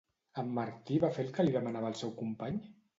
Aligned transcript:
En 0.43 0.47
Martí 0.59 0.97
va 1.05 1.13
fer 1.19 1.27
el 1.27 1.31
que 1.37 1.47
li 1.47 1.57
demanava 1.59 1.95
el 1.95 2.03
seu 2.05 2.19
company? 2.25 2.63